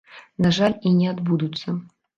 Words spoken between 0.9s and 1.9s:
не адбудуцца.